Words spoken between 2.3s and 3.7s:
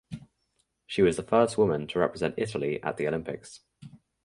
Italy at the Olympics.